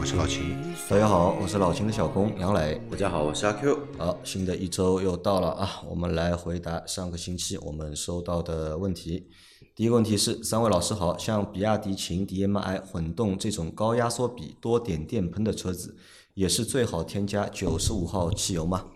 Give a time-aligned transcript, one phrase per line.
[0.00, 0.56] 我是老秦。
[0.88, 2.80] 大家好，我是老秦的小工杨磊。
[2.90, 3.78] 大家好，我是阿 Q。
[3.98, 9.28] 好，新的一周又到了啊，我们来回答上个星期我们收到的问题。
[9.76, 15.96] 第一个问题是，三位老师好，像比亚迪秦 DM-i 混动这种高压缩比、多点电喷的车子，
[16.32, 18.86] 也是最好添加九十五号汽油吗？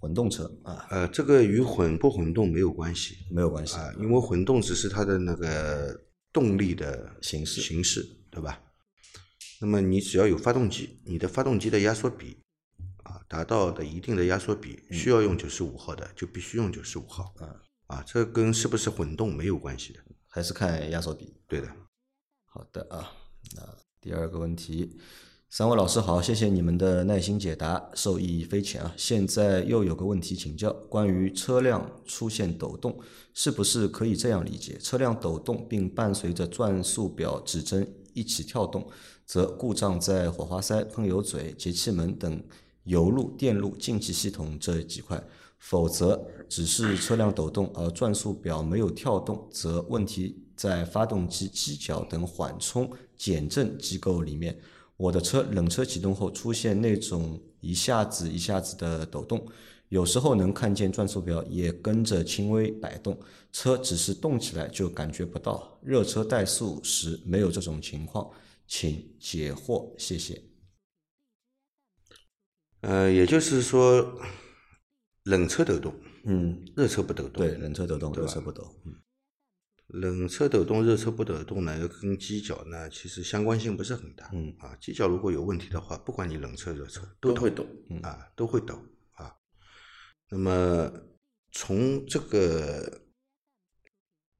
[0.00, 5.94] 混动车啊，呃，这个与混不混动没有关系没有关系啊，因为混动只是它的那个
[6.32, 8.60] 动力的形式形式，对吧？
[9.60, 12.36] 那么你只要有发动机，你的发动机的压缩比
[13.04, 17.34] 啊达到的一定的压缩比，需要用九十五号的，就必须用九十五号。
[17.38, 20.00] 啊啊，这跟是不是混动没有关系的。
[20.28, 21.32] 还是看压缩比。
[21.46, 21.68] 对的，
[22.44, 23.12] 好的啊，
[23.54, 23.62] 那
[24.00, 24.98] 第二个问题，
[25.48, 28.92] 三位老师好，谢谢你们的耐心解答，受益匪浅啊。
[28.96, 33.00] 现在又有个问题请教，关于车辆出现抖动，
[33.32, 34.76] 是不是可以这样理解？
[34.78, 38.84] 车辆抖动并伴随着转速表指针一起跳动，
[39.26, 42.42] 则故障在火花塞、喷油嘴、节气门等
[42.84, 45.22] 油路、电路、进气系统这几块。
[45.58, 54.58] 否则，只是车辆抖动而转速表没有跳动，则问题在发动机机脚等缓冲减震机构里面。
[54.96, 59.46] 我的车冷车启动后出现那种一下子一下子的抖动，
[59.88, 63.18] 有时候能看见转速表也跟着轻微摆动，
[63.52, 65.78] 车只是动起来就感觉不到。
[65.82, 68.30] 热车怠速时没有这种情况，
[68.66, 70.42] 请解惑，谢谢。
[72.80, 74.18] 呃，也就是说，
[75.24, 75.94] 冷车抖动，
[76.24, 77.46] 嗯，热车不抖动。
[77.46, 78.64] 对，冷车抖动，热车不抖。
[78.84, 78.94] 嗯
[79.88, 84.28] 冷车抖动、热车不抖动呢，跟机脚呢其实相关性不是很大。
[84.32, 87.64] 嗯啊，机脚如果有问题的话，不管你冷车、热车抖都会抖
[88.02, 88.95] 啊，都会抖啊。
[90.28, 90.92] 那么
[91.52, 93.00] 从这个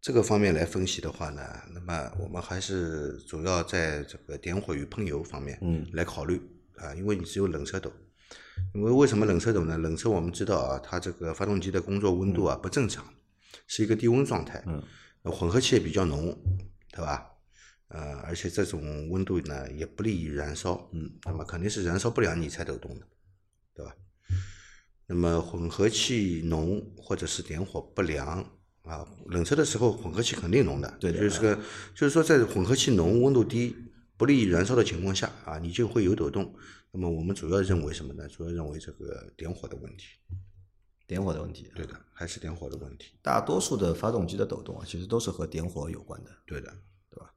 [0.01, 1.43] 这个方面来分析的话呢，
[1.73, 6.41] 那么我们还是主要在这个点火与喷油方面嗯来考虑
[6.77, 7.93] 啊，因为你只有冷车抖。
[8.75, 9.77] 因为为什么冷车抖呢？
[9.79, 13.05] 冷车我们知道啊，它这个发动机的工作温度啊不正常，
[13.67, 14.63] 是一个低温状态。
[14.67, 14.83] 嗯
[15.23, 16.37] 呃混合气也比较浓，
[16.93, 17.29] 对吧？
[17.89, 23.07] 呃，而且这种温度呢也不利于燃烧，嗯，那么肯定是燃烧不了你才抖动的，
[23.75, 23.93] 对吧？
[25.07, 28.39] 那么混合气浓或者是点火不良
[28.83, 31.55] 啊，冷车的时候混合气肯定浓的，对就是个
[31.95, 33.75] 就是说在混合气浓、温度低、
[34.17, 36.55] 不利于燃烧的情况下啊，你就会有抖动。
[36.93, 38.27] 那么我们主要认为什么呢？
[38.29, 40.05] 主要认为这个点火的问题，
[41.07, 41.71] 点火的问题。
[41.75, 46.31] 对的，还是点火的问题，大多数的发动机的抖动啊，其实都是和点火有关的。
[46.47, 46.73] 对的。
[47.11, 47.33] 对吧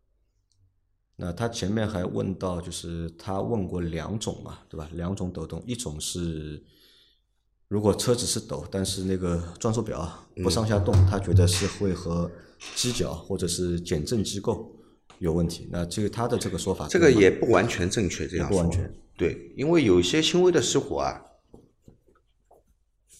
[1.18, 4.90] 那他前面还问到，就是他问过两种嘛，对吧？
[4.94, 6.63] 两种抖动，一种是
[7.69, 12.30] 如果车子是抖，但是那个转速表啊不上下动，他觉得是会和
[12.75, 14.75] 机脚或者是减震机构
[15.19, 15.69] 有问题。
[15.72, 21.22] 那这个他的这个说法，这个也不完全正确，这样说也不完全对，因为有些轻微的失火啊，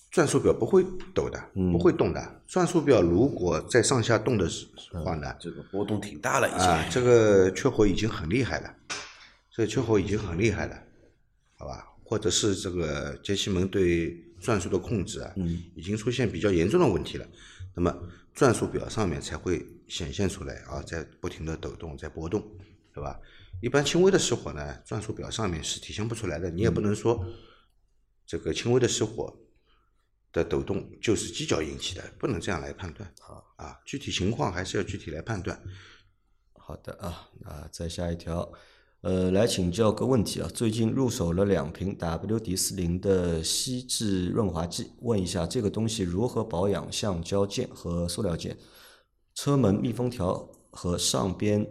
[0.10, 0.84] 转速表不会
[1.14, 2.42] 抖的，嗯不会动的。
[2.48, 4.66] 转速表如果在上下动的时
[5.06, 6.62] 话呢，这个波动挺大了，已经。
[6.62, 8.76] 啊，这个缺火已经很厉害了，
[9.56, 10.76] 这个缺火已经很厉害了，
[11.56, 11.86] 好吧？
[12.04, 17.28] 或者是这个节气门对转速的控制啊，嗯已经出现比较严重的问题了，
[17.76, 17.96] 那么
[18.34, 22.42] 转速表上面才会显现出来啊，在不停的抖动，在波动，
[22.94, 23.20] 对吧？
[23.62, 27.26] 一般轻微的失火呢，转速表上面是体现不出来的，你也不能说
[28.26, 29.38] 这个轻微的失火
[30.32, 33.14] 的抖动就是机脚引起的，不能这样来判断。
[33.20, 35.62] 好啊，具体情况还是要具体来判断。
[36.54, 38.50] 好的啊，那再下一条，
[39.02, 48.58] 呃，来请教个问题啊，最近入手了两瓶 WD 四零的锡制润滑剂，问一下这个东西如何保养橡胶件和塑料件？
[49.34, 51.66] 车门密封条和上边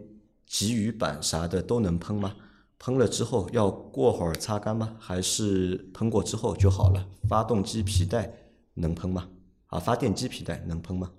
[0.47, 2.35] 给雨板啥的都能喷吗？
[2.79, 4.97] 喷了之后要过会儿擦干吗？
[4.99, 7.07] 还是喷过之后就好了？
[7.29, 8.33] 发动机皮带
[8.73, 9.29] 能喷吗？
[9.67, 11.11] 啊，发电机皮带能喷吗？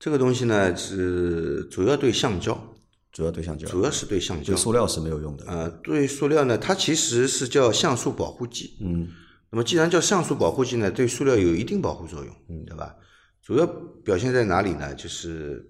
[0.00, 2.74] 这个东西呢是主要对橡胶，
[3.16, 4.56] 主要对橡胶，主要是对橡胶对。
[4.56, 5.46] 塑料是没有用的。
[5.46, 8.76] 呃，对塑料呢，它其实是叫橡塑保护剂。
[8.82, 9.08] 嗯
[9.50, 12.94] 那么既然叫橡塑保护剂呢，对塑料有一定保护作用，嗯对吧？
[13.42, 13.66] 主要
[14.04, 14.94] 表现在哪里呢？
[14.94, 15.66] 就是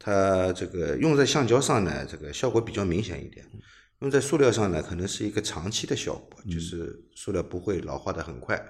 [0.00, 3.46] 它这个用在橡胶上呢，这个效果比较明显一点。
[4.00, 8.60] 用在塑料上呢，可能是一个长期的效果，嗯就是塑料不会老化的很快，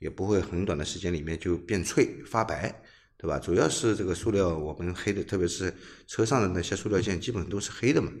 [0.00, 2.82] 也不会很短的时间里面就变脆发白，
[3.16, 3.38] 对吧？
[3.38, 5.72] 主要是这个塑料我们黑的，特别是
[6.06, 8.12] 车上的那些塑料件，基本都是黑的嘛，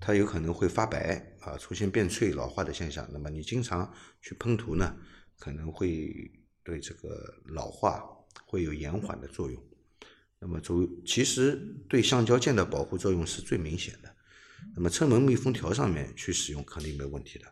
[0.00, 3.08] 它有可能会发白啊，出现变脆老化的现象。
[3.12, 4.96] 那么你经常去喷涂呢，
[5.38, 6.30] 可能会
[6.64, 8.02] 对这个老化
[8.46, 9.62] 会有延缓的作用。
[10.40, 11.54] 那么主其实
[11.88, 14.12] 对橡胶件的保护作用是最明显的。
[14.74, 17.46] 那么车门密封条上面去使用肯定没问题的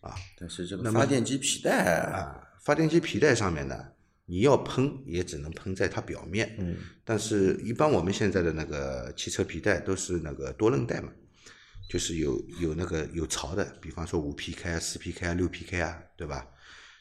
[0.00, 0.14] 啊。
[0.38, 3.92] 但是这个发电机皮带啊，发电机皮带上面呢，
[4.30, 6.54] 你要喷也只能喷在它表面。
[6.60, 6.76] 嗯。
[7.04, 11.10] 但是，一般我们现在的那个汽车皮带都是那个多韧带嘛，
[11.88, 16.46] 就是有有那个有槽的，比方说五 PK 啊、四 PK 啊、六 PK 啊，对吧？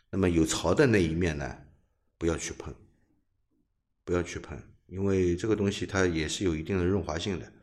[0.09, 1.55] 那么有槽的那一面呢，
[2.17, 2.73] 不要去喷，
[4.03, 7.53] 不要去喷，因为这个东西它也是有一定的润滑性的。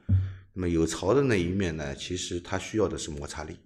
[0.53, 3.57] 那么有槽的那一面呢，其实它需要的是摩擦力。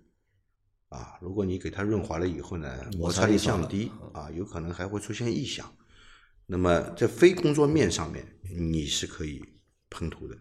[0.88, 5.70] 啊，如果你给它润滑了以后呢，摩擦力降低啊，有可能还会出现异响。
[6.52, 9.40] 那么在非工作面上面，你是可以
[9.88, 10.36] 喷涂的。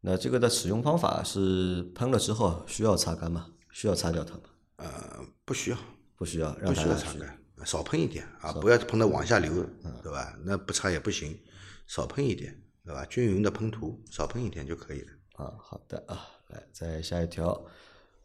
[0.00, 3.52] 那这个的使用方法是喷了之后需要擦干吗？
[3.70, 4.40] 需要擦掉它吗？
[4.78, 5.78] 呃，不需要，
[6.16, 9.64] 不需要，不让它需要擦干，少喷一点啊，不要喷的往下流，
[10.02, 10.36] 对吧？
[10.42, 11.38] 那不擦也不行，
[11.86, 13.06] 少喷一点，对吧？
[13.06, 15.12] 均匀的喷涂，少喷一点就可以了。
[15.34, 17.64] 啊，好的啊，来再下一条，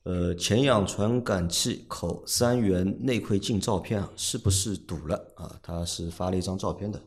[0.03, 5.59] 呃，前氧传感器口三元内窥镜照片啊，是不是堵了啊？
[5.61, 6.99] 他是发了一张照片的，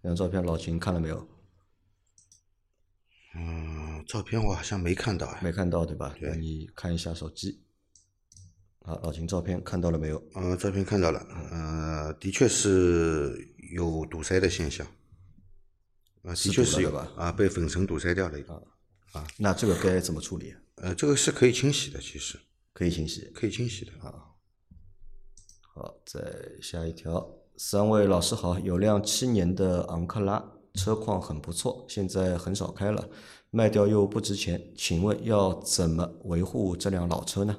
[0.00, 1.28] 那张照片老秦看了没有？
[3.34, 5.38] 嗯，照片我好像没看到啊。
[5.42, 6.14] 没看到对吧？
[6.18, 7.62] 对那你看一下手机。
[8.80, 10.20] 好，老秦照片看到了没有？
[10.34, 11.20] 嗯、照片看到了，
[11.52, 14.86] 呃，的确是有堵塞的现象。
[16.22, 18.38] 啊，的是确是有吧啊，被粉尘堵塞掉了。
[19.36, 20.54] 那这个该怎么处理？
[20.82, 22.38] 呃，这个是可以清洗的，其实
[22.72, 23.22] 可以清洗。
[23.34, 24.14] 可以清洗的啊。
[25.74, 26.20] 好，再
[26.60, 33.08] 下一条，三位老师好，有辆七年的昂克拉，车况很不错，现在很少开了，
[33.50, 37.58] 卖掉又不值钱，请问要怎么维护这辆老车呢？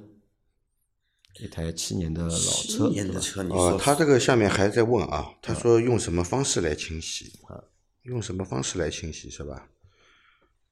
[1.39, 7.39] 一台七年的老车，对吧年的车，你哦，他这个下面还在问啊，他说用什么方式来清洗？
[7.48, 7.63] 啊
[8.04, 9.69] 用什么方式来清洗是吧？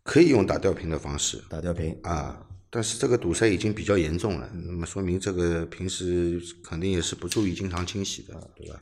[0.08, 8.80] 可以用打吊瓶的方式打吊瓶啊，但是这个堵塞已经比较严重了，那么说明这个平时肯定也是不注意经常清洗的，对吧？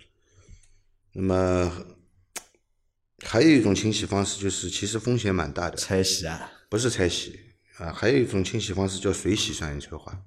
[1.14, 1.72] 那么
[3.26, 7.40] 还有一种清洗方式，就是其实风险蛮大的，拆洗啊，不是拆洗
[7.80, 10.22] 啊，还有一种清洗方式叫水洗三元催化。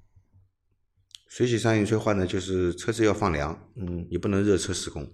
[1.28, 5.08] 水洗三元催化呢，就是车子要放凉，嗯，你不能热车施工。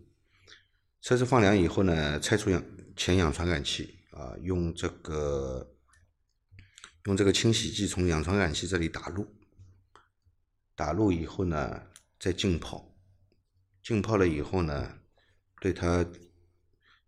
[1.03, 2.65] 车子放凉以后呢，拆除氧
[2.97, 5.74] 前氧传感器啊，用这个
[7.05, 9.27] 用这个清洗剂从氧传感器这里打入，
[10.75, 11.87] 打入以后呢，
[12.19, 12.97] 再浸泡，
[13.83, 14.99] 浸泡了以后呢，
[15.61, 16.06] 对它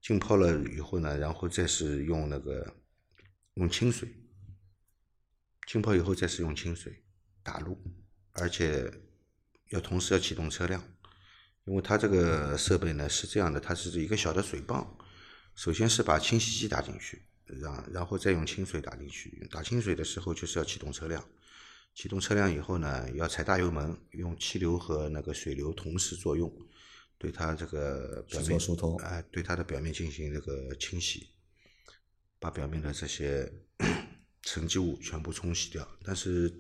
[0.02, 2.76] 浸泡了以后呢，然后再是用那个
[3.54, 4.06] 用清水，
[5.66, 7.02] 浸泡以后再是用清水
[7.42, 7.82] 打入，
[8.32, 8.92] 而且
[9.70, 10.84] 要同时要启动车辆，
[11.64, 14.86] 因为它这个设备呢是这样的，它是一个小的水泵，
[15.54, 21.24] 首先是把清洗剂打进去，然然后再用清水打进去，打清水的时候就是要启动车辆，
[21.94, 26.52] 启动车辆以后呢，要踩大油门，用气流和那个水流同时作用，
[27.16, 31.28] 对它这个表面疏通哎、对它的表面进行这个清洗，
[32.38, 33.50] 把表面的这些
[34.42, 35.88] 沉积物全部冲洗掉。
[36.02, 36.50] 但是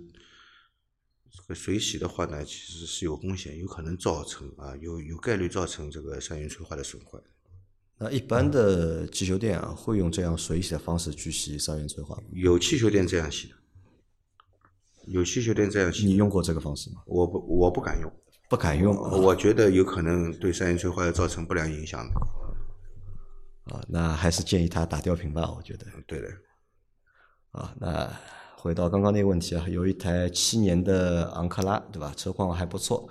[1.30, 7.18] 这个水洗的话呢，其实是有风险，有可能造成啊，有有概率造成这个三元催化的损坏。
[7.98, 12.22] 那一般的汽修店啊，会用这样水洗的方式去洗三元催化吗？
[12.32, 13.54] 有汽修店这样洗的，
[15.06, 17.02] 有汽修店这样洗，你用过这个方式吗？
[17.06, 18.12] 我不我不敢用，
[18.50, 23.74] 不敢用啊我觉得有可能对三元催化造成不良影响的。
[23.74, 25.86] 啊，那还是建议他打吊瓶吧，我觉得。
[26.06, 26.28] 对的，
[27.52, 28.08] 啊，那
[28.56, 32.12] 回到刚刚那个问题啊，有一台七年的昂克拉，对吧？
[32.16, 33.08] 车况还不错，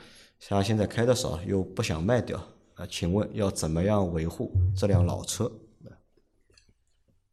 [0.48, 2.42] 他现在开的少，又不想卖掉，
[2.76, 5.52] 啊，请问要怎么样维护这辆老车？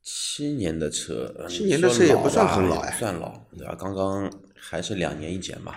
[0.05, 3.77] 七年的车，呃七年的车也不算很老哎，哎不算老，对吧？
[3.79, 5.73] 刚刚还是两年一检嘛，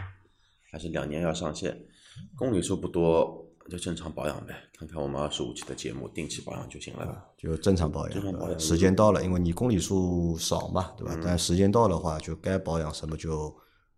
[0.72, 1.80] 还是两年要上线，
[2.36, 4.56] 公里数不多，就正常保养呗。
[4.78, 7.24] 看看我们二十五期的节目，定期保养就行了。
[7.38, 11.14] 就正常保养，正常保养呃时间到了，因为你公里数少嘛，对吧？
[11.16, 13.56] 嗯但时间到的话，就该保养什么就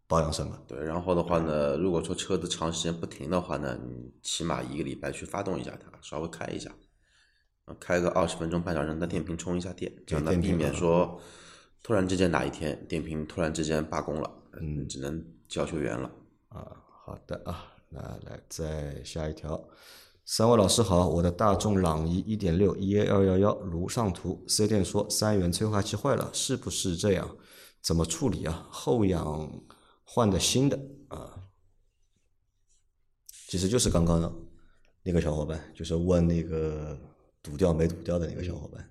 [0.07, 0.57] 保养什么。
[0.67, 6.71] 对，然后的话呢，如果说车子长时间不停的话呢，你起码一个礼拜去发动一下它，稍微开一下，
[7.65, 11.19] 呃开个二十分钟半小时，让它电瓶充一下电，这样呢避免说
[11.83, 16.09] 突然之间哪一天电瓶突然之间罢工了，嗯，只能叫救援了。
[16.49, 16.65] 啊，
[17.05, 19.61] 好的啊，那来再下一条。
[20.25, 27.35] 三位老师好，我的大众朗逸一点六 EA 二幺幺如上图，四 S 店说三元催化器坏了，是不是这样？
[27.81, 28.67] 怎么处理啊？
[28.69, 29.49] 后仰
[30.09, 31.43] 换的新的啊，
[33.49, 34.33] 其实就是刚刚
[35.03, 36.97] 那个小伙伴，就是问那个
[37.43, 38.89] 堵掉没堵掉的那个小伙伴。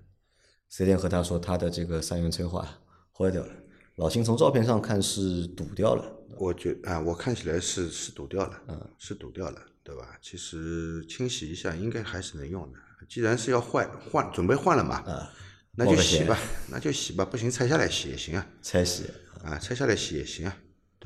[0.69, 2.79] 四 S 店和他说他的这个三元催化
[3.11, 3.53] 坏掉了，
[3.95, 6.05] 老秦从照片上看是堵掉了，
[6.37, 10.19] 我觉啊，我看起来是是堵掉了，嗯，是堵掉了，对吧？
[10.21, 12.77] 其实清洗一下应该还是能用的。
[13.09, 15.33] 既然是要换换，准备换了嘛，啊，
[15.75, 16.37] 那就洗吧，
[16.69, 19.05] 那就洗吧，不行拆下来洗也行啊，拆洗
[19.43, 20.57] 啊，拆下来洗也行啊，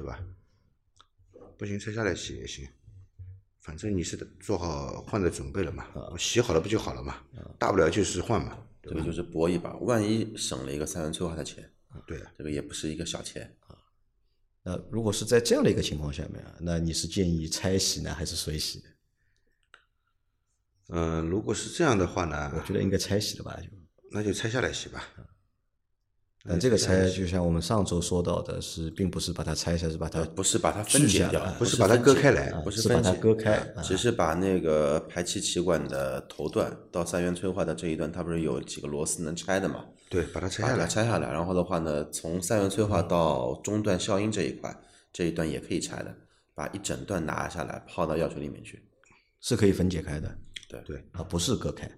[0.01, 0.19] 对吧？
[1.57, 2.67] 不行拆下来洗也行，
[3.59, 7.21] 反正你是做好换的准备了嘛，我洗好了不就好了嘛，
[7.59, 11.71] 大不了就是换嘛，这个就是搏一把，万一省了一个三元催化的钱，
[12.07, 13.55] 对啊，这个也不是一个小钱。
[14.63, 18.85] 那如果是在这样的一个情况下面啊，那你是建议拆洗呢，还是水洗呢？
[20.89, 23.67] 嗯，如果是这样的话呢我，觉得应该拆洗的吧，就。
[24.13, 25.07] 那就拆下来洗吧，
[26.47, 39.85] 但这个拆，就像我们上周说到的是，并不是把它拆下，是把它不是把它分解掉不是把它割开来不是是把它分解割开啊只是把那个排气气管的头段到三元催化的这一段，它不是有几个螺丝能拆的嘛？
[40.09, 44.75] 对，把它拆下来，拆下来，然后的话呢，从三元催化到中段消音这一块，
[45.13, 46.11] 这一段也可以拆的，
[46.55, 48.83] 把一整段拿下来泡到药水里面去。
[49.39, 50.35] 是可以分解开的
[50.67, 51.89] 对对，啊，不是割开，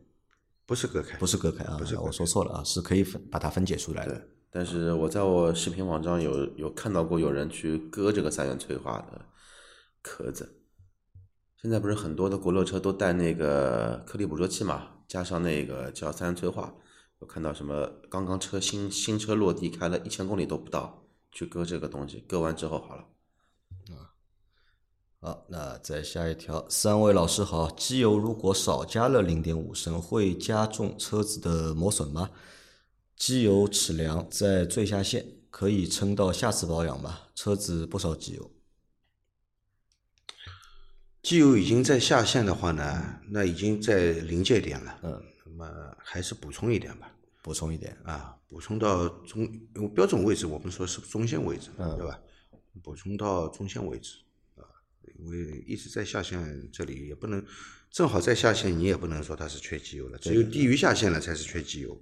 [0.66, 4.22] 不是割开，不是割开啊，不是我说错了啊，是可以分把它分解出来的。
[4.54, 9.26] 但是我在我视频网站有有看到过有人去割这个三元催化的
[10.04, 10.60] 壳子。
[11.60, 16.72] 现在不是很多的国六车都带那个颗粒捕捉器嘛，加上那个叫三元催化，
[17.18, 23.06] 我看到什么刚刚车新新车落地开了一千公里都不到，去割这个东西，割完之后好了。
[23.90, 24.14] 啊
[25.20, 32.30] 好，那再下一条，三位老师好，机油如果少加了零点五升，会加重车子的磨损吗？
[33.16, 37.30] 机油尺量在最下限，可以撑到下次保养吧？
[37.36, 38.52] 车子不烧机油。
[41.22, 49.42] 机油已经在下限的话呢，那已经在临界点了，嗯，那么还是补充一点吧，补充一点，啊，补充到中
[49.76, 52.20] 因为标准位置，我们说是中线位置，嗯对吧？
[52.84, 54.18] 补充到中线位置
[54.56, 54.68] 啊，
[55.18, 57.42] 因为一直在下限这里也不能，
[57.90, 61.98] 正好在下限，你也不能说它是缺机油了，只有低于下限了才是缺机油，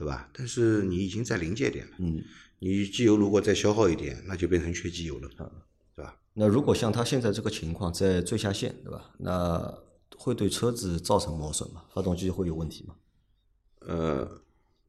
[0.00, 0.30] 对吧？
[0.32, 2.24] 但是你已经在临界点了，嗯，
[2.58, 5.50] 你机油如果再消耗一点，那就变成缺机油了，嗯
[5.94, 6.16] 对吧？
[6.32, 9.10] 那如果像他现在这个情况在最下限，对吧？
[9.18, 9.78] 那
[10.16, 11.84] 会对车子造成磨损吗？
[11.92, 12.94] 发动机会有问题吗？
[13.80, 14.40] 呃，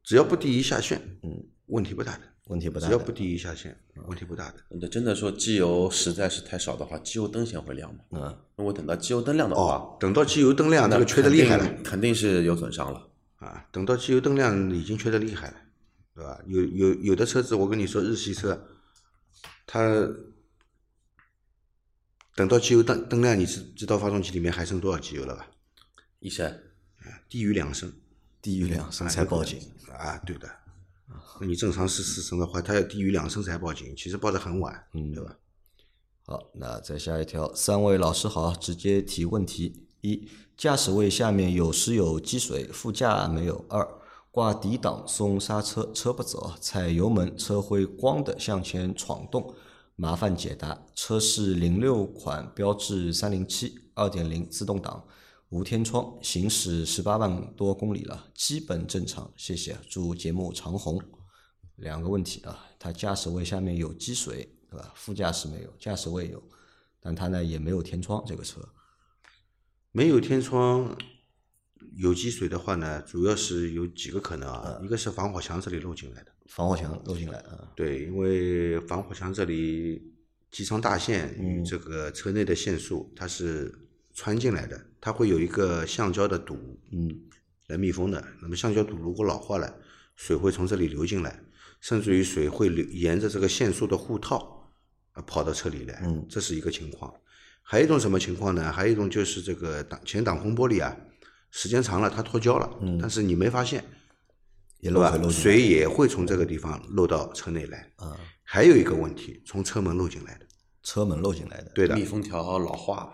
[0.02, 2.22] 只要不低于下限，嗯，问题不大的。
[2.48, 2.88] 问题不大。
[2.88, 3.78] 只要不低于下限，
[4.08, 4.56] 问题不大的。
[4.70, 8.00] 那真的说机油实在是太少的话，机油灯先会亮嘛？
[8.12, 13.11] 嗯，那我等到机油灯亮的话，哦，等到机油灯亮，那这个缺的厉害了肯定是有损伤了。
[13.42, 13.68] 啊！
[13.72, 15.58] 等到机油灯亮，已经缺的厉害了，
[16.14, 16.40] 对吧？
[16.46, 18.68] 有有有的车子，我跟你说，日系车，
[19.66, 20.08] 它
[22.36, 25.48] 等到机油灯灯亮，你知知道发动机里面还剩多少机油了吧？
[26.20, 26.48] 一升，
[27.00, 27.92] 啊，低于两升
[28.42, 29.60] 低于两升才报警。
[29.92, 30.50] 啊，对的。
[31.40, 35.36] 那你正常是四升的话，它要低于两升才报警，其实报的很晚，嗯对吧？
[36.28, 40.28] 好，那再下一条，三位老师好，直接提问题：一、
[40.58, 43.88] 驾驶位下面有时有积水，副驾没有；二、
[44.32, 49.54] 挂底档松刹车，车不走，踩油门车会咣的向前闯动，
[49.96, 50.86] 麻烦解答。
[50.96, 55.06] 车是零六款标致三零七二点零自动挡，
[55.50, 59.78] 无天窗，行驶十八万多公里了，基本正常，谢谢。
[59.90, 61.00] 祝节目长红。
[61.76, 64.92] 两个问题啊，它驾驶位下面有积水，对吧？
[64.96, 66.42] 副驾驶没有，驾驶位有，
[67.00, 68.62] 但它呢也没有天窗，这个车。
[69.94, 70.98] 没有天窗，
[71.98, 80.14] 有积水的话呢，主要是有几个可能啊，一个是防火墙这里漏进来的，防火墙漏进来啊，对，因为防火墙这里
[80.50, 81.46] 机舱大线嗯。
[81.46, 83.74] 与这个车内的线束它是
[84.14, 86.58] 穿进来的，它会有一个橡胶的堵，
[86.92, 87.24] 嗯，
[87.68, 88.26] 来密封的。
[88.42, 89.78] 那么橡胶堵如果老化了，
[90.16, 91.44] 水会从这里流进来，
[91.82, 94.72] 甚至于水会流沿着这个线束的护套
[95.12, 96.26] 啊跑到车里来，嗯。
[96.30, 97.14] 这是一个情况。
[97.72, 98.70] 还有一种什么情况呢？
[98.70, 100.94] 还有一种就是这个挡前挡风玻璃啊，
[101.52, 103.82] 时间长了它脱胶了，但是你没发现，
[104.80, 105.30] 也漏水漏？
[105.32, 107.90] 水也会从这个地方漏到车内来。
[107.96, 110.46] 啊，还有一个问题，从车门漏进来的，
[110.84, 111.72] 车门漏进来的。
[111.74, 113.10] 对的密，封条老化，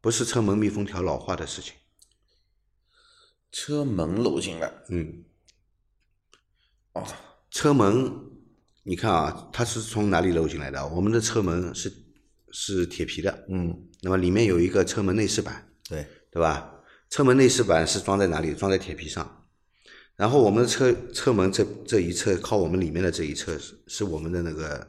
[0.00, 1.74] 不是车门密封条老化的事情。
[3.50, 5.24] 车门漏进来，嗯，
[6.92, 7.04] 哦，
[7.50, 8.14] 车门，
[8.84, 10.86] 你看啊，它是从哪里漏进来的？
[10.90, 11.92] 我们的车门是
[12.52, 16.72] 是铁皮的，嗯，那么里面有一个车门内饰板，对，对吧？
[17.08, 18.54] 车门内饰板是装在哪里？
[18.54, 19.44] 装在铁皮上。
[20.16, 24.86] 然后我们的车车门这这一侧靠我们里面的这一侧是是我们的那个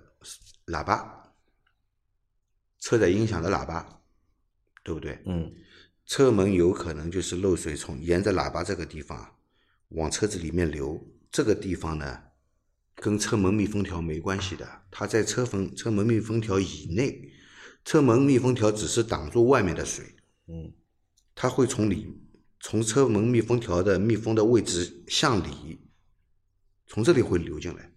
[0.67, 1.33] 喇叭，
[2.79, 4.01] 车载音响的喇叭，
[4.83, 5.19] 对不对？
[5.25, 5.51] 嗯，
[6.05, 9.35] 车门有可能就是漏水从沿着喇叭这个地方
[9.89, 12.23] 往车子里面流，这个地方呢
[12.95, 17.29] 跟车门密封条没关系的，它在车缝车门密封条以内，
[17.87, 20.13] 车门密封条只是挡住外面的水，
[20.47, 20.73] 嗯，
[21.33, 22.19] 它会从里
[22.59, 25.79] 从车门密封条的密封的位置向里，
[26.85, 27.89] 从这里会流进来。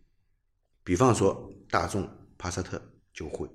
[0.85, 2.81] 比方说大众帕萨特
[3.13, 3.49] 就会，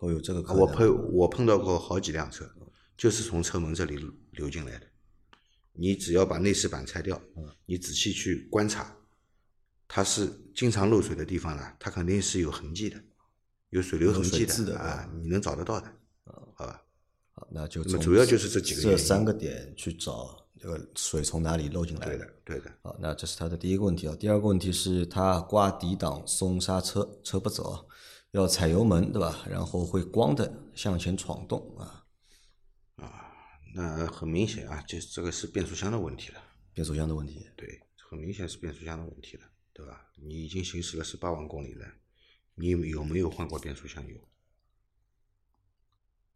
[0.00, 0.60] 哦有这个可能。
[0.60, 2.46] 我碰我碰到过好几辆车，
[2.94, 3.98] 就是从车门这里
[4.32, 4.86] 流进来的。
[5.72, 7.18] 你只要把内饰板拆掉，
[7.64, 8.94] 你仔细去观察，
[9.88, 13.02] 它是经常漏水的地方呢，它肯定是有痕迹的，
[13.76, 15.92] 有水流痕迹有水渍的啊，你能找得到的，
[16.54, 16.82] 好吧？
[17.32, 22.72] 好，那就主要就是这几个这三个点去找这个水从哪里漏进来的对的，对的。
[22.82, 24.16] 好，那这是他的第一个问题啊。
[24.18, 27.84] 第二个问题是他挂底档松刹车，车不走啊，
[28.30, 29.44] 要踩油门对吧？
[29.50, 32.06] 然后会咣的向前闯动啊，
[32.96, 33.32] 啊
[33.74, 36.40] 那很明显啊，就这个是变速箱的问题了。
[36.72, 37.46] 变速箱的问题。
[37.54, 37.78] 对，
[38.08, 39.42] 很明显是变速箱的问题了，
[39.74, 40.06] 对吧？
[40.16, 41.86] 你已经行驶了十八万公里了，
[42.56, 44.18] 你有没有换过变速箱油？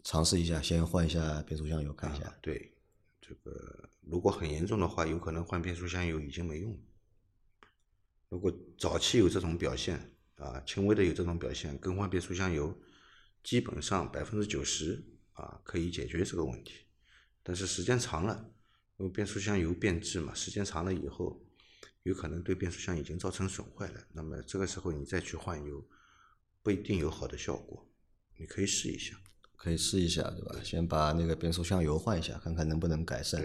[0.04, 2.26] 尝试一下，先换一下变速箱油看一下。
[2.26, 2.74] 啊对，
[3.20, 6.78] 这个如果很严重的话，有可能换变速箱油已经没用了。
[8.28, 12.78] 如果早期有这种表现啊，轻微的有这种表现，更换变速箱油，
[13.42, 16.86] 基本上百分之九十啊可以解决这个问题。
[17.42, 18.52] 但是时间长了，
[18.98, 21.42] 因为变速箱油变质嘛，时间长了以后，
[22.02, 24.06] 有可能对变速箱已经造成损坏了。
[24.12, 25.87] 那么这个时候你再去换油，
[26.62, 27.87] 不一定有好的效果。
[28.38, 29.16] 你可以试一下。
[29.57, 30.57] 可以试一下，对吧？
[30.64, 33.44] 先把那个变速箱油换一下，看看能不能改善。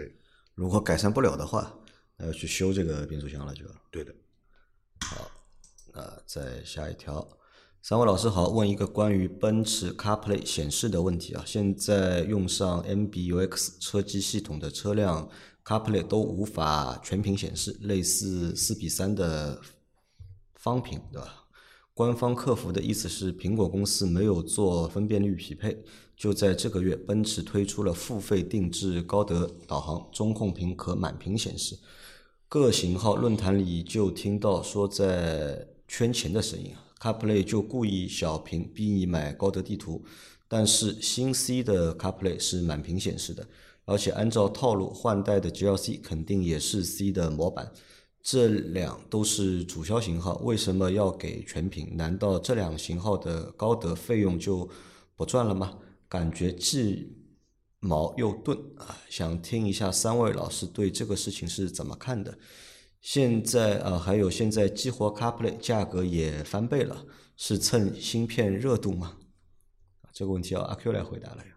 [0.54, 1.78] 如果改善不了的话，
[2.16, 3.66] 那要去修这个变速箱了，就。
[3.90, 4.14] 对的。
[5.02, 5.30] 好
[5.92, 7.36] 那再下一条，
[7.82, 11.44] 三位老师好，问一个关于奔驰 CarPlay 显示的问题啊。
[11.46, 15.28] 现在用上 MBUX 车机系统的车辆
[15.64, 19.60] CarPlay 都无法全屏显示，类似四比三的
[20.54, 21.45] 方屏，对吧？
[21.96, 25.82] 官方客服的意思是，苹果公司没有做分辨率匹配。
[26.14, 31.78] 就在这个月，奔驰推出了付费定制高德导航，中控屏可满屏显示。
[32.50, 40.04] 各型号论坛里就听到说在圈钱的声音啊，CarPlay 就故意小屏逼你买高德地图，
[40.48, 43.48] 但是新 C 的 CarPlay 是满屏显示的，
[43.86, 47.72] 而且按照套路换代的 GLC 肯定也是 C 的模板，
[48.28, 51.96] 这两都是主销型号，为什么要给全屏？
[51.96, 54.68] 难道这两型号的高德费用就
[55.14, 55.78] 不赚了吗？
[56.08, 57.16] 感觉既
[57.78, 62.36] 毛又钝啊，想听一下三位老师对这个事情是怎么看的？
[63.00, 69.18] 现在啊，还有现在激活 CarPlay 价格也翻倍了，是蹭芯片热度吗？
[70.02, 71.52] 啊这个问题要阿 Q 来回答了呀。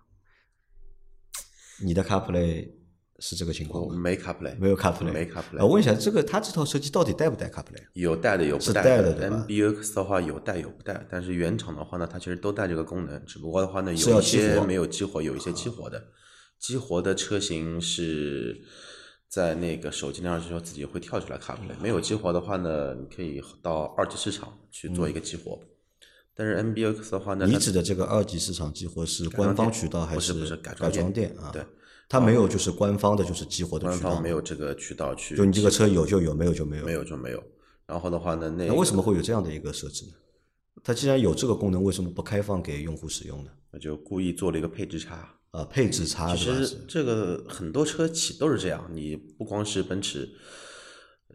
[1.82, 2.70] 你的 CarPlay
[3.20, 3.90] 是这个情况吗？
[3.92, 7.84] 我没 CarPlay，没有 CarPlay，没 CarPlay 我，问一下，这个它这套车机到底带不带 CarPlay？
[7.94, 16.04] 有带的有不是带带的对吧 MBUX 的话有带有不带，但是原厂的话呢，它其实都带这个功能，只不过的话呢，有一些没有激活，有一些激活的。
[16.60, 18.62] 激活的车型是
[19.30, 25.60] 在那个手机上之后自己会跳出来 CarPlay，没有激活的话呢，你可以到二级市场去做一个激活。
[26.36, 31.52] 但是 MBUX 的话呢，你指的这个二级市场激活是官方渠道还不是不是改改装店啊？
[31.52, 31.62] 对，
[32.10, 36.86] 它没有就是官方的，就是激活的官渠道方没有这个渠道去，就你这个车有就有，没有就没有。
[36.86, 37.42] 没有就没有。
[37.86, 40.14] 然后的话呢，那那为什么会有这样的一个设置呢？
[40.84, 43.52] 它既然有这个功能，为什么不开放给用户使用呢？
[43.72, 45.36] 那就故意做了一个配置差？
[45.52, 46.46] 啊，配置差其？
[46.46, 50.28] 实这个很多车企都是这样，你不光是奔驰，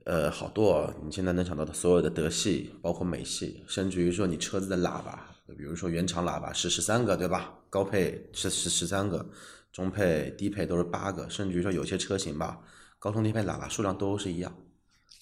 [0.05, 7.59] 呃，好多你现在能想到的所有的德系，包括美系，甚至于说你车子的喇叭，比如说原厂喇叭是十三个，对吧？
[7.69, 9.29] 高配是十十三个，
[9.75, 12.61] 中配、低配都是八个，甚至于说有些车型吧，
[13.01, 14.57] 高通低配喇叭数量都是一样，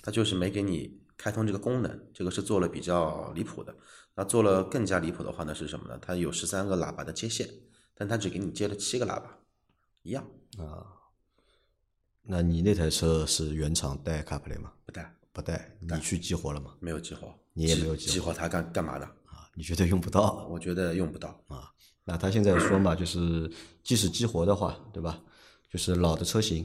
[0.03, 3.75] 它就是没给你开通这个功能，这个是做了比较离谱的。
[4.15, 5.99] 那做了更加离谱的话呢是什么呢？
[6.03, 7.49] 它有十三个喇叭的接线，
[7.95, 9.39] 但它只给你接了七个喇叭，
[10.03, 10.23] 一样
[10.59, 10.85] 啊
[12.25, 14.75] 那你那台车是原厂带 CarPlay 吗？
[14.85, 16.77] 不带，不带，你去激活了吗？
[16.79, 19.07] 没有激活，你也没有激活激活它干干嘛的？
[19.25, 20.47] 啊，你觉得用不到？
[20.49, 21.43] 我觉得用不到。
[21.49, 21.72] 啊，
[22.05, 23.51] 那他现在说嘛，就是
[23.83, 25.23] 即使激活的话，对吧？
[25.71, 26.65] 就是老的车型，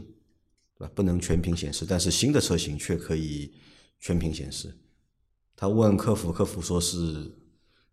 [0.78, 0.92] 对吧？
[0.96, 3.54] 不能全屏显示，但是新的车型却可以
[4.00, 4.76] 全屏显示。
[5.56, 6.98] 他问客服，客服说是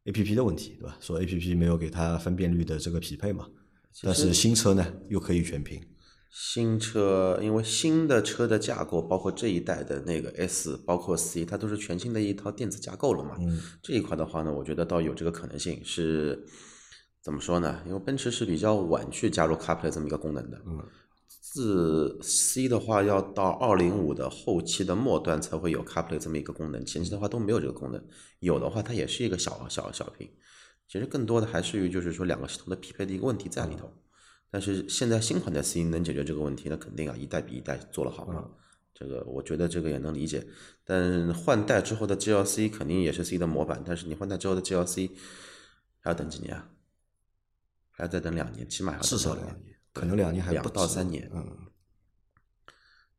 [0.04, 0.98] A P P 的问题，对吧？
[1.00, 3.48] 说 A P P 没有给他分辨率的这个匹配嘛，
[4.02, 5.80] 但是新车呢又可以全屏，
[6.30, 13.37] 新车，因为新的车的架构，包括这一代的那个 S，包括 C，它都是全新的一套电子架构了嘛。
[13.38, 16.44] 嗯，这一块的话呢，我觉得倒有这个可能性是
[17.24, 17.80] 怎么说呢？
[17.87, 20.60] 因为奔驰是比较晚去加入 CarPlay 这么一个功能的。
[20.66, 20.78] 嗯，
[21.26, 28.04] 自 C 的话要到二零五的后期的末端才会有 CarPlay 这么一个功能，前期的话都没有这个功能。
[28.40, 30.28] 有的话，它也是一个小小小屏。
[30.87, 33.90] 其实更多的还是于就是说两个系统的匹配的一个问题在里头。
[34.50, 38.44] 但是现在新款的 C 能解决这个问题，那肯定啊，一代比一代做了好嘛。
[38.92, 40.46] 这个我觉得这个也能理解。
[40.84, 45.10] 但换代之后的 GLC 肯定也是 C 的模板，但是你换代之后的 GLC
[46.00, 46.68] 还要等几年啊？
[47.96, 51.30] 还要再等两年，起码还要至少两年，可能两年还两不止到三年。
[51.33, 51.44] 嗯，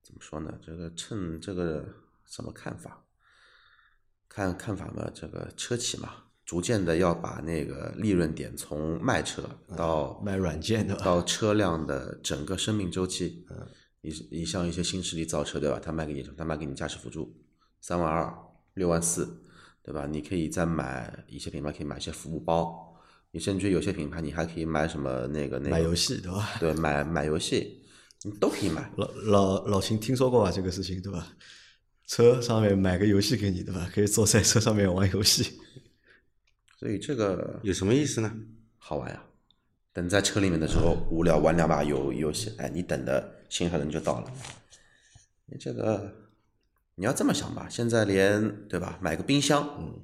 [0.04, 0.60] 怎么说呢？
[0.62, 1.86] 这个趁这个
[2.26, 3.06] 什么看法？
[4.28, 9.42] 看看法嘛，这个车企嘛，逐渐的要把那个利润点从卖车
[9.78, 13.46] 到卖软件的到车辆的整个生命周期。
[13.50, 13.68] 嗯
[14.02, 15.80] 你你像一些新势力造车，对吧？
[15.80, 16.36] 他卖给你什么？
[16.38, 17.36] 他卖给你驾驶辅助，
[17.82, 18.32] 三万二、
[18.76, 19.42] 六万四，
[19.82, 20.06] 对吧？
[20.06, 22.95] 你可以再买一些品牌可以买一些服务包，
[23.36, 26.52] 你甚至有些品牌你还可以买什么那个那个买游戏对吧？
[26.58, 27.82] 对，买买游戏，
[28.24, 28.90] 你都可以买。
[28.96, 31.28] 老老老秦听说过吧这个事情对吧？
[32.08, 33.92] 车上面买个游戏给你对吧？
[33.94, 35.60] 可以坐在车上面玩游戏。
[36.80, 38.34] 所以这个有什么意思呢？
[38.78, 39.22] 好玩呀。
[39.92, 44.32] 等在车里面的时候无聊玩两把游游戏，哎，你等的新车人就到了。
[45.48, 46.10] 你这个
[46.96, 50.00] 你要这么想吧，现在连对吧，买个冰箱，嗯，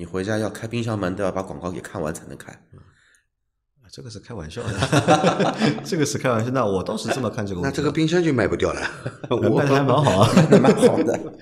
[0.00, 2.50] 你回家要开冰箱门都要把广告给看完才能开。
[3.92, 4.72] 这个是开玩笑的，
[5.84, 6.50] 这个是开玩笑。
[6.52, 7.70] 那我倒是这么看这个问题啊。
[7.70, 8.80] 那这个冰箱就卖不掉了。
[9.28, 11.34] 我卖的还蛮好啊， 蛮好的。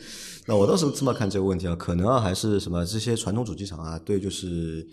[0.47, 4.85] 那我倒是这么看这个问题啊，可能啊还是什么这些传统主机厂啊，对就是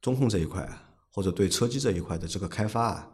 [0.00, 3.10] 中控这一块啊，或者对车机这一块的这个开发啊，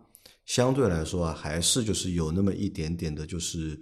[0.46, 3.80] 相对来说啊，还是就是有那么一点点的就是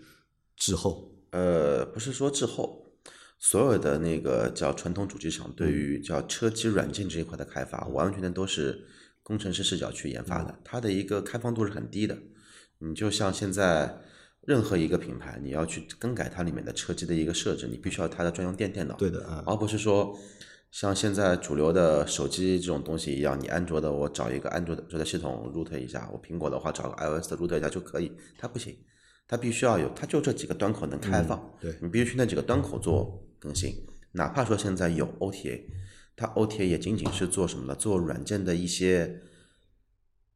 [0.56, 1.12] 滞后。
[1.32, 2.81] 呃，不是说滞后，
[3.44, 8.84] 所有的那个叫传统主机厂对于叫车机软件这一块的开发，完完全全都是
[9.20, 12.16] 工程师视角去研发的，它的一个开放度是很低的。
[12.78, 13.98] 你就像现在
[14.42, 20.16] 任何一个品牌，你要去更改它里面的车机的一个设置，你必须要它的专用电电脑，对的啊，而不是说
[20.70, 28.76] 像现在主流的手机这种东西一样，你安卓的我找一个安卓的的系统 root 一下，我苹果的话找个 iOS 的 root 一下就可以，它不行。
[29.26, 31.74] 它必须要有，它就这几个端口能开放，对。
[31.80, 33.74] 你必须去那几个端口做更新。
[34.12, 35.64] 哪怕说现在有 OTA，
[36.14, 37.74] 它 OTA 也仅仅是做什么呢？
[37.74, 39.20] 做软件的一些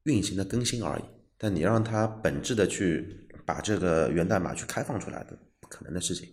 [0.03, 1.03] 运行的更新而已。
[1.38, 6.29] 但你让它本质的去把这个源代码去开放出来的，不可能的事情。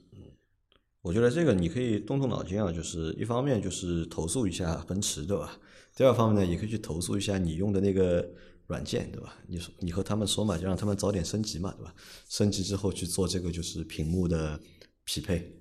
[1.01, 5.59] 我觉得这个你可以动动脑筋啊，就是一方面就是投诉一下奔驰，对吧？
[5.93, 8.25] 第二方面呢，也可以去投诉一下你用的那个
[8.67, 9.35] 软件，对吧？
[9.45, 11.93] 你说你和他们说嘛，就让他们早点升级嘛，对吧？
[12.29, 14.57] 升级之后去做这个就是屏幕的
[15.03, 15.53] 匹配。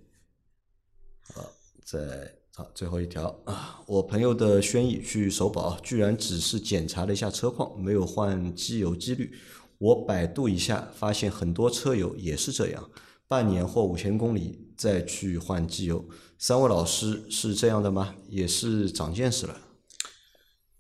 [1.35, 1.47] 啊，
[1.85, 9.35] 再好最后一条啊，我朋友的轩逸去首保，居然只是检查了一下车况，没有换机油机滤。
[9.79, 12.91] 我百度一下，发现很多车友也是这样。
[13.27, 16.05] 半年或五千公里再去换机油，
[16.39, 18.15] 三位老师是这样的吗？
[18.29, 19.59] 也是长见识了。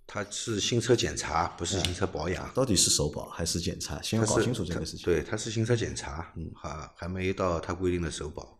[0.06, 2.52] 它是新车检查，不是新车保养。
[2.52, 4.00] 到底是首保还是检查？
[4.02, 5.04] 先要搞清楚这个事情。
[5.06, 8.58] 对，它是新车检查，嗯，还还没到它规定的首保。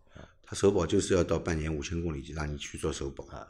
[0.52, 3.46] 它首保就是要到半年五千公里让你去做首保啊。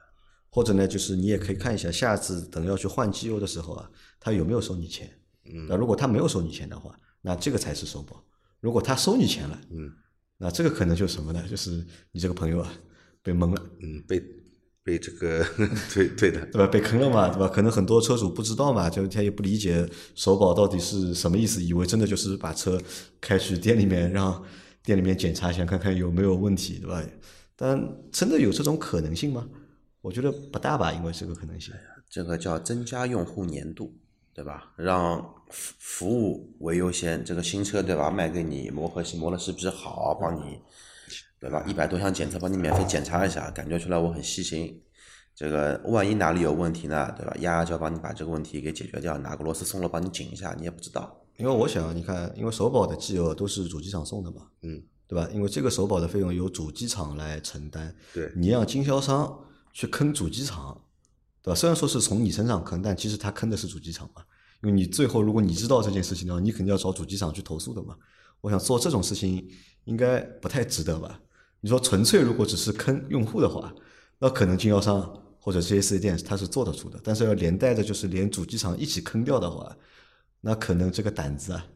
[0.49, 5.11] 或者呢，就是你也可以看一下，下次等要去换机油的时候啊，他有没有收你钱？
[5.53, 8.25] 嗯那如果他没有收你钱的话，那这个才是首保。
[8.61, 9.93] 如果他收你钱了，嗯，
[10.39, 11.45] 那这个可能就是什么呢？
[11.51, 12.73] 就是你这个朋友啊
[13.21, 13.61] 被蒙了。
[13.81, 14.23] 嗯，被
[14.85, 15.45] 被这个
[15.93, 16.69] 对对的，对吧？
[16.69, 17.49] 被坑了嘛，对吧？
[17.49, 19.85] 可能很多车主不知道嘛，就他也不理解
[20.15, 22.81] 首保到底是什么意思，以为真的就是把车
[23.21, 24.41] 开去店里面，让
[24.83, 27.03] 店里面检查一下，看看有没有问题，对吧？
[27.57, 29.49] 但真的有这种可能性吗？
[30.01, 31.73] 我觉得不大吧，因为这个可能性。
[32.11, 33.95] 这个叫增加用户粘度，
[34.35, 34.73] 对吧？
[34.77, 35.19] 让
[35.51, 37.25] 服服务为优先。
[37.25, 38.11] 这个新车对吧？
[38.11, 40.15] 卖给你磨合磨的是不是好？
[40.21, 40.61] 帮你
[41.39, 41.65] 对吧？
[41.67, 44.83] 一百多项检测帮你免费检查一下，感觉出来我很细心。
[45.35, 47.15] 这个万一哪里有问题呢？
[47.17, 47.33] 对吧？
[47.39, 51.22] 压压胶帮你把这个问题给解决掉，哪个螺丝松了帮你紧一下，你也不知道。
[51.37, 55.29] 因为我想，你看，因为首保的机油都是主机厂送的嘛，嗯，对吧？
[55.33, 59.39] 因为这个首保的费用由主机厂来承担，对你让经销商
[59.73, 60.81] 去坑主机厂，
[61.43, 61.55] 对吧？
[61.55, 64.23] 虽然说是从你身上坑，但其实他坑的是主机厂嘛。
[64.63, 67.97] 因为你最后如果你知道这件事情的话，你肯定要找主机厂去投诉的嘛。
[68.41, 69.45] 我想做这种事情
[69.85, 71.21] 应该不太值得吧？
[71.61, 73.75] 你说纯粹如果只是坑用户的话，
[74.21, 75.01] 那可能经销商
[75.41, 79.77] 或者这些四 S 店他是做得出的，但是要连带着就是连主机厂一起坑掉的话，
[80.43, 81.67] 那可能这个胆子啊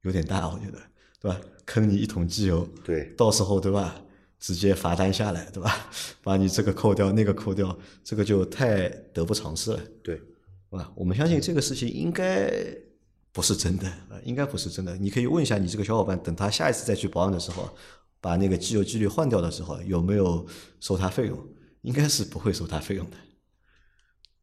[0.00, 0.78] 有点大，我觉得，
[1.20, 1.40] 对吧？
[1.64, 3.94] 坑你一桶机油，对，到时候对吧？
[4.40, 5.88] 直接罚单下来，对吧？
[6.24, 10.90] 把你这个扣掉，那个扣掉，这个就太得不偿失了，对，对吧？
[10.96, 12.52] 我们相信这个事情应该
[13.30, 14.96] 不是真的，啊，应该不是真的。
[14.96, 17.70] 你可以问一下你这个小伙伴，等他下一次再去保养的时候，
[18.20, 20.44] 把那个机油机滤换掉的时候，有没有
[20.80, 21.38] 收他费用？
[21.82, 23.16] 应该是不会收他费用的。